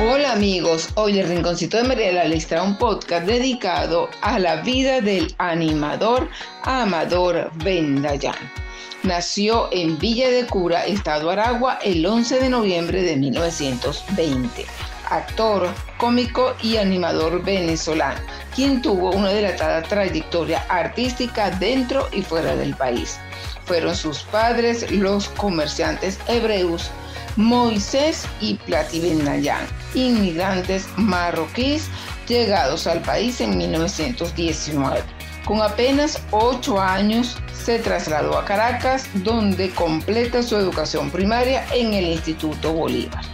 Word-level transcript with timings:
Hola 0.00 0.32
amigos, 0.32 0.88
hoy 0.96 1.20
el 1.20 1.28
Rinconcito 1.28 1.76
de 1.76 1.84
Mariela 1.84 2.24
les 2.24 2.48
trae 2.48 2.60
un 2.60 2.76
podcast 2.76 3.26
dedicado 3.26 4.08
a 4.22 4.40
la 4.40 4.56
vida 4.56 5.00
del 5.00 5.32
animador 5.38 6.28
Amador 6.64 7.52
Bendayán. 7.62 8.34
Nació 9.04 9.68
en 9.70 9.96
Villa 10.00 10.30
de 10.30 10.46
Cura, 10.46 10.84
Estado 10.84 11.30
Aragua, 11.30 11.78
el 11.84 12.04
11 12.04 12.40
de 12.40 12.48
noviembre 12.48 13.02
de 13.02 13.14
1920. 13.14 14.66
Actor, 15.10 15.68
cómico 15.96 16.56
y 16.60 16.76
animador 16.78 17.44
venezolano, 17.44 18.18
quien 18.52 18.82
tuvo 18.82 19.12
una 19.12 19.30
dilatada 19.30 19.80
trayectoria 19.84 20.66
artística 20.68 21.50
dentro 21.50 22.08
y 22.10 22.22
fuera 22.22 22.56
del 22.56 22.74
país. 22.74 23.20
Fueron 23.64 23.94
sus 23.94 24.24
padres 24.24 24.90
los 24.90 25.28
comerciantes 25.28 26.18
hebreos 26.26 26.90
Moisés 27.36 28.26
y 28.40 28.54
Platiben 28.54 29.24
Nayan, 29.24 29.66
inmigrantes 29.94 30.86
marroquíes 30.96 31.88
llegados 32.28 32.86
al 32.86 33.02
país 33.02 33.40
en 33.40 33.58
1919. 33.58 35.02
Con 35.44 35.60
apenas 35.60 36.22
ocho 36.30 36.80
años 36.80 37.36
se 37.52 37.80
trasladó 37.80 38.38
a 38.38 38.44
Caracas, 38.44 39.08
donde 39.14 39.70
completa 39.70 40.44
su 40.44 40.56
educación 40.56 41.10
primaria 41.10 41.66
en 41.74 41.94
el 41.94 42.06
Instituto 42.06 42.72
Bolívar. 42.72 43.24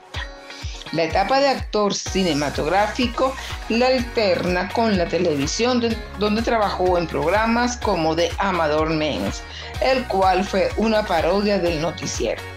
La 0.93 1.05
etapa 1.05 1.41
de 1.41 1.49
actor 1.49 1.93
cinematográfico 1.93 3.35
la 3.69 3.89
alterna 3.89 4.69
con 4.69 4.97
la 4.97 5.07
televisión, 5.07 5.83
donde 6.21 6.43
trabajó 6.43 6.97
en 6.97 7.09
programas 7.09 7.77
como 7.79 8.15
The 8.15 8.31
Amador 8.39 8.91
Men's, 8.91 9.43
el 9.81 10.07
cual 10.07 10.45
fue 10.45 10.71
una 10.77 11.05
parodia 11.05 11.59
del 11.59 11.81
noticiero. 11.81 12.54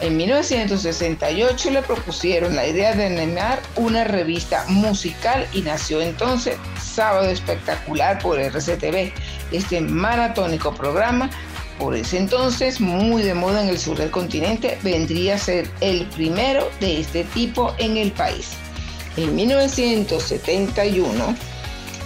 En 0.00 0.16
1968 0.16 1.70
le 1.70 1.82
propusieron 1.82 2.54
la 2.54 2.68
idea 2.68 2.94
de 2.94 3.06
animar 3.06 3.60
una 3.74 4.04
revista 4.04 4.64
musical 4.68 5.44
y 5.52 5.62
nació 5.62 6.00
entonces 6.00 6.56
Sábado 6.80 7.28
Espectacular 7.28 8.20
por 8.20 8.38
RCTV. 8.38 9.12
Este 9.50 9.80
maratónico 9.80 10.72
programa, 10.72 11.28
por 11.80 11.96
ese 11.96 12.18
entonces 12.18 12.80
muy 12.80 13.22
de 13.22 13.34
moda 13.34 13.60
en 13.60 13.70
el 13.70 13.78
sur 13.78 13.98
del 13.98 14.12
continente, 14.12 14.78
vendría 14.84 15.34
a 15.34 15.38
ser 15.38 15.68
el 15.80 16.06
primero 16.06 16.70
de 16.78 17.00
este 17.00 17.24
tipo 17.24 17.74
en 17.78 17.96
el 17.96 18.12
país. 18.12 18.50
En 19.16 19.34
1971 19.34 21.36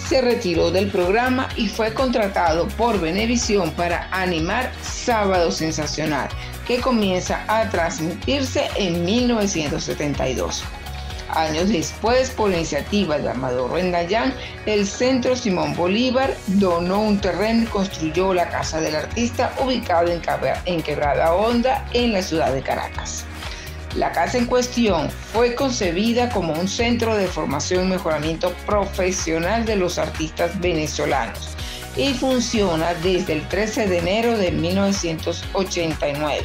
se 0.09 0.23
retiró 0.23 0.71
del 0.71 0.91
programa 0.91 1.51
y 1.57 1.69
fue 1.69 1.93
contratado 1.93 2.69
por 2.69 2.99
Venevisión 2.99 3.71
para 3.73 4.09
animar 4.13 4.73
Sábado 4.83 5.53
Sensacional 5.53 6.31
que 6.67 6.81
comienza 6.81 7.45
a 7.49 7.69
transmitirse 7.71 8.69
en 8.77 9.05
1972. 9.05 10.65
Años 11.31 11.71
después, 11.71 12.31
por 12.31 12.53
iniciativa 12.53 13.19
de 13.19 13.31
Amador 13.31 13.73
Rendayán, 13.73 14.35
el 14.67 14.87
Centro 14.87 15.35
Simón 15.35 15.75
Bolívar 15.75 16.37
donó 16.47 17.01
un 17.01 17.19
terreno 17.21 17.63
y 17.63 17.67
construyó 17.67 18.35
la 18.35 18.51
Casa 18.51 18.81
del 18.81 18.97
Artista 18.97 19.55
ubicada 19.65 20.13
en 20.67 20.83
Quebrada 20.83 21.35
Honda, 21.35 21.87
en 21.95 22.13
la 22.13 22.23
ciudad 22.23 22.53
de 22.53 22.63
Caracas. 22.63 23.25
La 23.97 24.11
casa 24.13 24.39
en 24.39 24.47
cuestión 24.47 25.11
fue 25.11 25.55
concebida 25.55 26.31
como 26.31 26.55
un 26.55 26.67
centro 26.67 27.15
de 27.15 27.27
formación 27.27 27.85
y 27.85 27.89
mejoramiento 27.89 28.55
profesional 28.67 29.67
de 29.67 29.77
los 29.77 29.99
artistas 29.99 30.59
venezolanos 30.61 31.57
y 31.97 32.15
funciona 32.15 32.95
desde 32.95 33.35
el 33.35 33.49
13 33.49 33.89
de 33.89 33.99
enero 33.99 34.37
de 34.37 34.51
1989, 34.51 36.45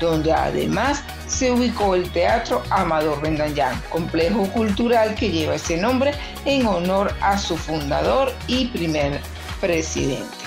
donde 0.00 0.32
además 0.32 1.02
se 1.26 1.50
ubicó 1.50 1.94
el 1.94 2.10
Teatro 2.10 2.62
Amador 2.70 3.20
Bendayán, 3.20 3.80
complejo 3.90 4.44
cultural 4.52 5.14
que 5.14 5.30
lleva 5.30 5.56
ese 5.56 5.76
nombre 5.76 6.12
en 6.44 6.66
honor 6.66 7.14
a 7.20 7.38
su 7.38 7.56
fundador 7.56 8.32
y 8.46 8.66
primer 8.66 9.20
presidente. 9.60 10.43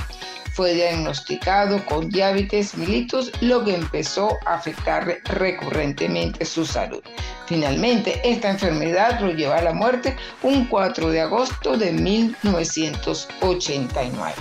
Fue 0.58 0.74
diagnosticado 0.74 1.86
con 1.86 2.10
diabetes 2.10 2.76
mellitus, 2.76 3.32
lo 3.42 3.64
que 3.64 3.76
empezó 3.76 4.36
a 4.48 4.56
afectar 4.56 5.20
recurrentemente 5.26 6.44
su 6.46 6.66
salud. 6.66 7.04
Finalmente, 7.46 8.20
esta 8.24 8.50
enfermedad 8.50 9.20
lo 9.20 9.34
llevó 9.34 9.54
a 9.54 9.62
la 9.62 9.74
muerte 9.74 10.18
un 10.42 10.66
4 10.66 11.12
de 11.12 11.22
agosto 11.22 11.78
de 11.78 11.92
1989. 11.92 14.34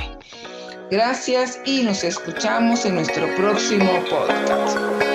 Gracias 0.91 1.61
y 1.67 1.83
nos 1.83 2.03
escuchamos 2.03 2.87
en 2.87 2.95
nuestro 2.95 3.27
próximo 3.35 4.03
podcast. 4.09 5.06